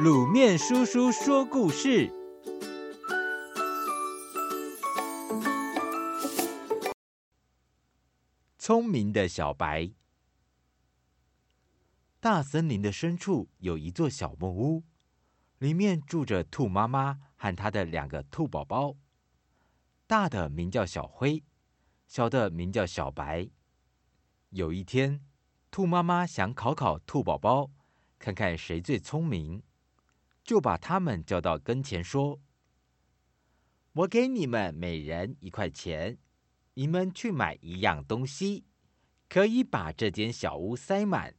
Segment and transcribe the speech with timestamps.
[0.00, 2.10] 卤面叔叔说故事：
[8.58, 9.92] 聪明的小白。
[12.20, 14.82] 大森林的深处有一座小木屋，
[15.58, 18.96] 里面住着兔妈妈和她的两个兔宝宝。
[20.06, 21.44] 大的名叫小灰，
[22.08, 23.50] 小的名叫小白。
[24.48, 25.22] 有一天，
[25.70, 27.70] 兔妈妈想考考兔宝宝，
[28.18, 29.62] 看看谁最聪明。
[30.42, 32.40] 就把他们叫到跟前，说
[33.92, 36.18] ：“我给你们每人一块钱，
[36.74, 38.66] 你们去买一样东西，
[39.28, 41.34] 可以把这间小屋塞满。”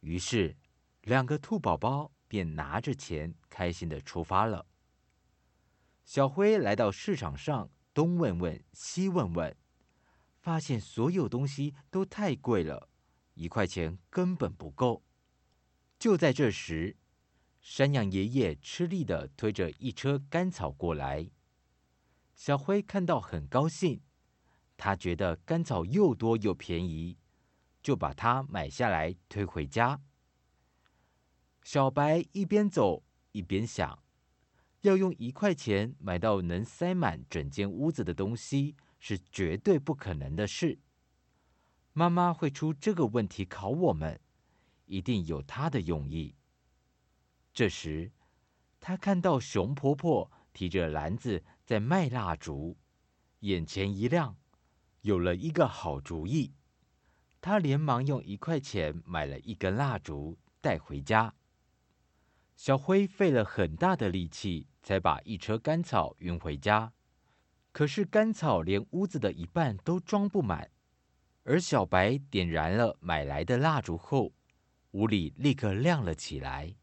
[0.00, 0.56] 于是，
[1.02, 4.66] 两个兔宝宝便拿着钱，开心的出发了。
[6.04, 9.56] 小灰来到市场上，东问问，西问问，
[10.40, 12.88] 发现所有东西都太贵了，
[13.34, 15.02] 一块钱根本不够。
[15.98, 16.96] 就在这时，
[17.68, 21.28] 山羊爷爷吃力地推着一车干草过来，
[22.32, 24.00] 小灰看到很高兴，
[24.76, 27.18] 他觉得干草又多又便宜，
[27.82, 30.00] 就把它买下来推回家。
[31.64, 34.00] 小白一边走一边想，
[34.82, 40.78] 要用一块钱买到能塞满整间屋子的东西是绝对不可能的事。
[41.92, 44.20] 妈妈会出这个问题考我们，
[44.86, 46.36] 一定有她的用意。
[47.56, 48.12] 这时，
[48.78, 52.76] 他看到熊婆婆提着篮子在卖蜡烛，
[53.38, 54.36] 眼前一亮，
[55.00, 56.52] 有了一个好主意。
[57.40, 61.34] 他连忙用一块钱买了一根蜡烛带回家。
[62.56, 66.92] 小灰费了很大的力气才把一车干草运回家，
[67.72, 70.70] 可是干草连屋子的一半都装不满。
[71.44, 74.34] 而小白点燃了买来的蜡烛后，
[74.90, 76.74] 屋里立刻亮了起来。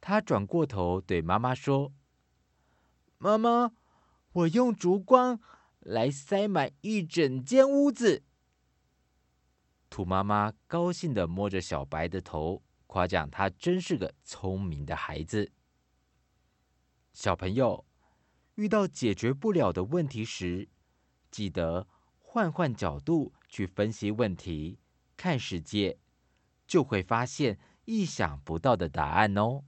[0.00, 1.92] 他转过头对妈妈说
[3.18, 3.72] ：“妈妈，
[4.32, 5.40] 我用烛光
[5.80, 8.24] 来塞满一整间屋子。”
[9.90, 15.52] 兔妈妈高兴地摸着小白的头，夸奖他真是个聪明的孩子。
[17.12, 17.84] 小朋友，
[18.54, 20.68] 遇到解决不了的问题时，
[21.30, 24.78] 记得换换角度去分析问题，
[25.16, 25.98] 看世界，
[26.66, 29.64] 就会发现意想不到的答案哦。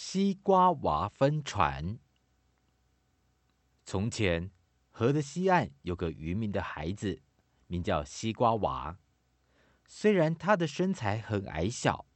[0.00, 1.98] 西瓜娃分船。
[3.84, 4.52] 从前，
[4.90, 7.20] 河的西岸有个渔民的孩子，
[7.66, 8.96] 名叫西瓜娃。
[9.88, 12.06] 虽然他的身材很矮小，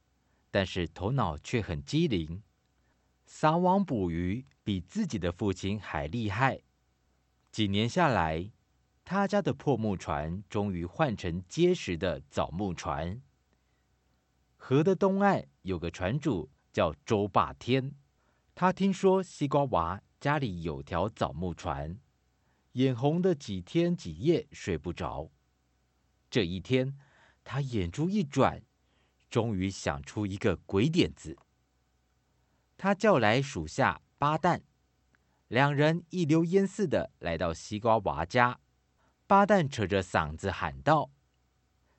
[0.49, 2.41] 但是头脑却很机灵，
[3.25, 6.61] 撒网捕鱼比自己的父亲还厉害。
[7.51, 8.49] 几年下来，
[9.03, 13.21] 他家的破木船终于换成结实的枣木船。
[14.55, 16.49] 河的东岸有个船主。
[16.73, 17.93] 叫周霸天，
[18.55, 21.99] 他听说西瓜娃家里有条枣木船，
[22.71, 25.29] 眼红的几天几夜睡不着。
[26.31, 26.97] 这一天，
[27.43, 28.63] 他眼珠一转，
[29.29, 31.37] 终于想出一个鬼点子。
[32.75, 34.63] 他叫来属下巴旦，
[35.47, 38.59] 两人一溜烟似的来到西瓜娃家。
[39.27, 41.11] 巴旦扯着嗓子喊道：“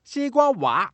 [0.03, 0.93] 西瓜娃，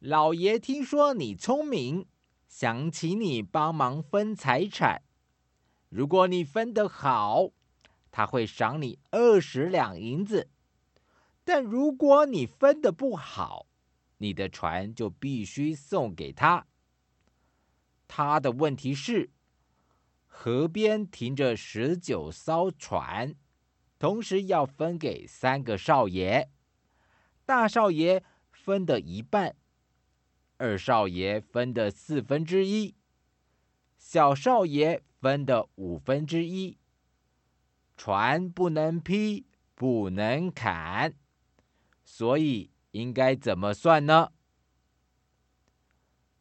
[0.00, 2.08] 老爷听说你聪明。”
[2.48, 5.02] 想请你帮忙分财产，
[5.88, 7.50] 如果你分得好，
[8.10, 10.48] 他会赏你二十两银子；
[11.44, 13.66] 但如果你分得不好，
[14.18, 16.66] 你的船就必须送给他。
[18.08, 19.30] 他的问题是，
[20.26, 23.34] 河边停着十九艘船，
[23.98, 26.48] 同时要分给三个少爷，
[27.44, 29.56] 大少爷分的一半。
[30.58, 32.94] 二少爷分的四分之一，
[33.98, 36.78] 小少爷分的五分之一。
[37.96, 41.14] 船不能劈，不能砍，
[42.04, 44.32] 所以应该怎么算呢？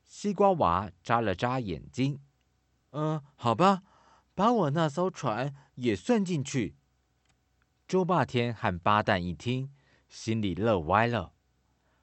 [0.03, 2.21] 西瓜娃眨了眨眼睛，
[2.91, 3.83] 嗯，好吧，
[4.33, 6.77] 把我那艘船也算进去。
[7.85, 9.73] 周霸天和八蛋一听，
[10.07, 11.33] 心里乐歪了，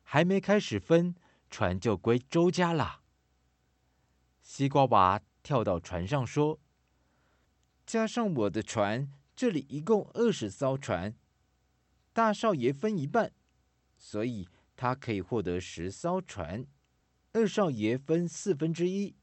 [0.03, 1.15] 还没开始分。
[1.53, 3.03] 船就归周家了。
[4.41, 6.59] 西瓜娃跳到船上说
[7.85, 11.15] ：“加上我的船，这里一共二十艘船。
[12.15, 13.33] 大少爷分一半，
[13.99, 16.65] 所以他可以获得十艘船；
[17.33, 19.15] 二少爷分四分之一，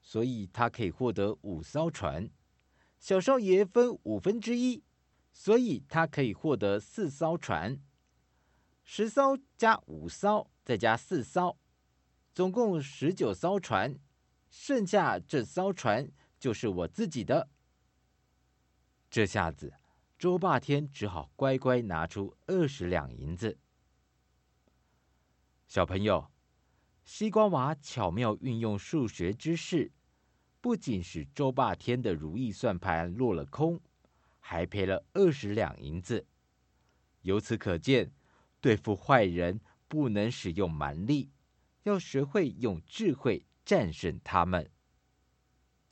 [0.00, 2.28] 所以他可以获得五艘船；
[3.00, 4.84] 小少爷分五分之一，
[5.32, 7.80] 所以他可以获得四艘船。
[8.84, 11.58] 十艘加五艘，再加四艘，
[12.34, 13.98] 总共十九艘船。
[14.50, 17.48] 剩下这艘船就是我自己的。
[19.10, 19.72] 这下子，
[20.18, 23.58] 周霸天只好乖乖拿出二十两银子。
[25.66, 26.30] 小朋友，
[27.02, 29.90] 西瓜娃巧妙运用数学知识，
[30.60, 33.80] 不仅使周霸天的如意算盘落了空，
[34.38, 36.26] 还赔了二十两银子。
[37.22, 38.12] 由此可见，
[38.60, 39.58] 对付坏人
[39.92, 41.32] 不能使用蛮力，
[41.82, 44.70] 要学会用智慧战胜他们。